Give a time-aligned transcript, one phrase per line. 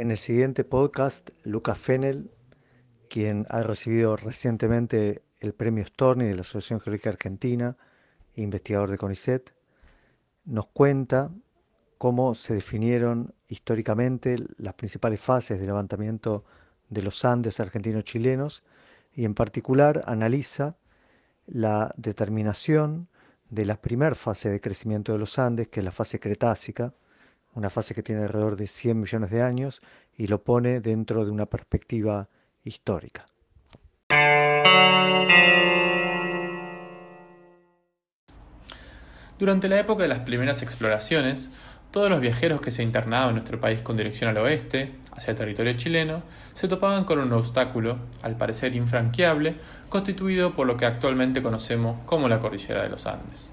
[0.00, 2.30] En el siguiente podcast, Lucas Fennel,
[3.10, 7.76] quien ha recibido recientemente el premio Storni de la Asociación Geológica Argentina,
[8.34, 9.52] investigador de CONICET,
[10.46, 11.30] nos cuenta
[11.98, 16.46] cómo se definieron históricamente las principales fases del levantamiento
[16.88, 18.64] de los Andes argentinos-chilenos
[19.12, 20.78] y en particular analiza
[21.46, 23.08] la determinación
[23.50, 26.94] de la primera fase de crecimiento de los Andes, que es la fase cretácica,
[27.54, 29.80] una fase que tiene alrededor de 100 millones de años,
[30.16, 32.28] y lo pone dentro de una perspectiva
[32.64, 33.26] histórica.
[39.38, 41.48] Durante la época de las primeras exploraciones,
[41.90, 45.36] todos los viajeros que se internaban en nuestro país con dirección al oeste, hacia el
[45.38, 46.22] territorio chileno,
[46.54, 49.56] se topaban con un obstáculo, al parecer infranqueable,
[49.88, 53.52] constituido por lo que actualmente conocemos como la cordillera de los Andes.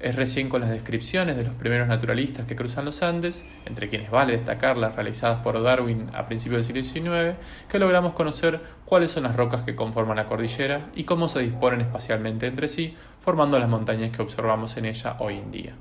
[0.00, 4.12] Es recién con las descripciones de los primeros naturalistas que cruzan los Andes, entre quienes
[4.12, 7.36] vale destacar las realizadas por Darwin a principios del siglo XIX,
[7.68, 11.80] que logramos conocer cuáles son las rocas que conforman la cordillera y cómo se disponen
[11.80, 15.74] espacialmente entre sí, formando las montañas que observamos en ella hoy en día.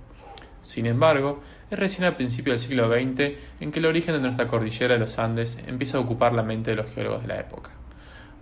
[0.61, 1.39] Sin embargo,
[1.69, 4.99] es recién al principio del siglo XX en que el origen de nuestra cordillera de
[4.99, 7.76] los Andes empieza a ocupar la mente de los geólogos de la época.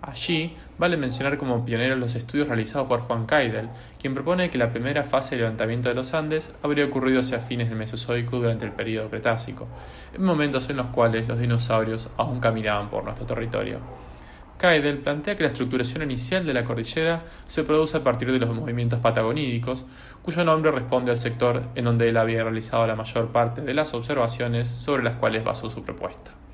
[0.07, 4.69] Allí vale mencionar como pioneros los estudios realizados por Juan Caidel, quien propone que la
[4.69, 8.71] primera fase de levantamiento de los Andes habría ocurrido hacia fines del Mesozoico durante el
[8.71, 9.67] período Cretácico,
[10.13, 13.79] en momentos en los cuales los dinosaurios aún caminaban por nuestro territorio.
[14.59, 18.53] Caidel plantea que la estructuración inicial de la cordillera se produce a partir de los
[18.53, 19.87] movimientos patagonídicos,
[20.21, 23.95] cuyo nombre responde al sector en donde él había realizado la mayor parte de las
[23.95, 26.44] observaciones sobre las cuales basó su propuesta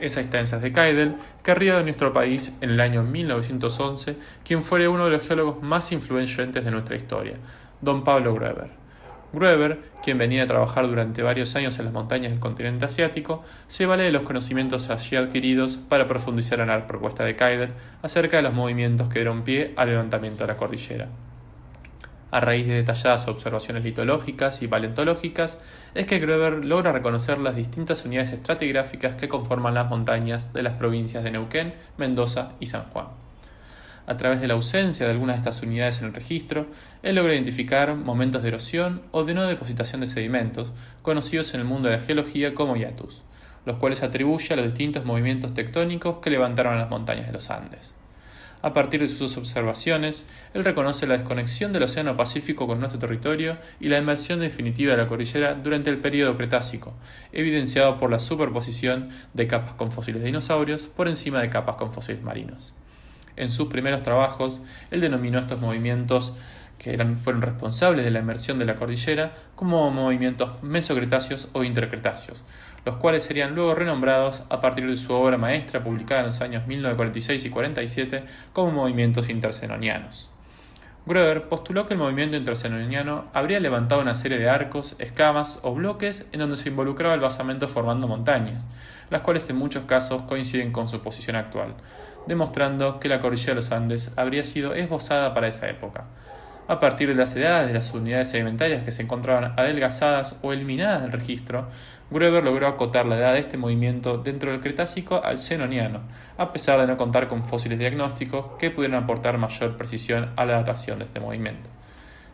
[0.00, 4.86] esa instancia de Keidel, que arriba de nuestro país en el año 1911 quien fue
[4.88, 7.34] uno de los geólogos más influyentes de nuestra historia,
[7.80, 8.70] don Pablo Grueber.
[9.32, 13.84] Grueber, quien venía a trabajar durante varios años en las montañas del continente asiático, se
[13.84, 17.70] vale de los conocimientos allí adquiridos para profundizar en la propuesta de Keidel
[18.02, 21.08] acerca de los movimientos que dieron pie al levantamiento de la cordillera
[22.36, 25.56] a raíz de detalladas observaciones litológicas y paleontológicas,
[25.94, 30.74] es que Gruber logra reconocer las distintas unidades estratigráficas que conforman las montañas de las
[30.74, 33.06] provincias de Neuquén, Mendoza y San Juan.
[34.06, 36.66] A través de la ausencia de algunas de estas unidades en el registro,
[37.02, 41.66] él logra identificar momentos de erosión o de no depositación de sedimentos, conocidos en el
[41.66, 43.22] mundo de la geología como hiatus,
[43.64, 47.95] los cuales atribuye a los distintos movimientos tectónicos que levantaron las montañas de los Andes.
[48.62, 50.24] A partir de sus observaciones,
[50.54, 55.02] él reconoce la desconexión del Océano Pacífico con nuestro territorio y la inmersión definitiva de
[55.02, 56.94] la cordillera durante el período Cretácico,
[57.32, 61.92] evidenciado por la superposición de capas con fósiles de dinosaurios por encima de capas con
[61.92, 62.74] fósiles marinos.
[63.36, 64.60] En sus primeros trabajos,
[64.90, 66.34] él denominó estos movimientos
[66.78, 72.44] que fueron responsables de la inmersión de la cordillera como movimientos mesocretáceos o intercretáceos,
[72.84, 76.66] los cuales serían luego renombrados a partir de su obra maestra publicada en los años
[76.66, 80.30] 1946 y 47 como movimientos intercenonianos.
[81.06, 86.26] Grover postuló que el movimiento intercenoniano habría levantado una serie de arcos, escamas o bloques
[86.32, 88.66] en donde se involucraba el basamento formando montañas,
[89.08, 91.76] las cuales en muchos casos coinciden con su posición actual,
[92.26, 96.06] demostrando que la cordillera de los Andes habría sido esbozada para esa época
[96.68, 101.02] a partir de las edades de las unidades sedimentarias que se encontraban adelgazadas o eliminadas
[101.02, 101.68] del registro,
[102.10, 106.00] Gruber logró acotar la edad de este movimiento dentro del Cretácico al Cenoniano,
[106.36, 110.54] a pesar de no contar con fósiles diagnósticos que pudieran aportar mayor precisión a la
[110.54, 111.68] datación de este movimiento.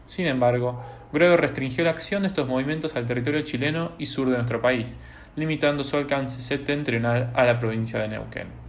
[0.06, 0.82] Sin embargo,
[1.12, 4.97] Gruber restringió la acción de estos movimientos al territorio chileno y sur de nuestro país,
[5.37, 8.62] limitando su alcance septentrional a la provincia de Neuquén.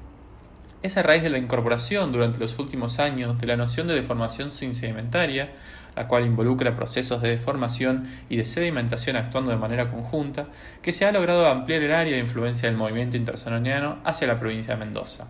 [0.84, 4.52] Es a raíz de la incorporación durante los últimos años de la noción de deformación
[4.52, 5.54] sin sedimentaria,
[5.96, 10.48] la cual involucra procesos de deformación y de sedimentación actuando de manera conjunta,
[10.82, 14.74] que se ha logrado ampliar el área de influencia del movimiento intersanoniano hacia la provincia
[14.74, 15.28] de Mendoza.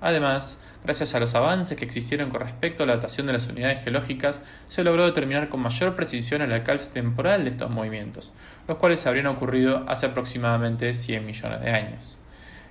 [0.00, 3.84] Además, gracias a los avances que existieron con respecto a la datación de las unidades
[3.84, 8.32] geológicas, se logró determinar con mayor precisión el alcance temporal de estos movimientos,
[8.66, 12.18] los cuales habrían ocurrido hace aproximadamente 100 millones de años.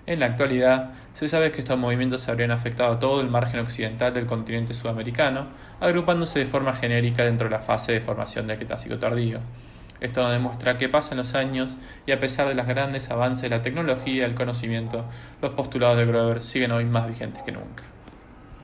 [0.08, 4.26] En la actualidad, se sabe que estos movimientos habrían afectado todo el margen occidental del
[4.26, 5.48] continente sudamericano,
[5.82, 9.42] agrupándose de forma genérica dentro de la fase de formación del Cretácico tardío.
[10.00, 11.76] Esto nos demuestra que pasan los años
[12.06, 15.04] y a pesar de los grandes avances de la tecnología y el conocimiento,
[15.42, 17.84] los postulados de Grover siguen hoy más vigentes que nunca.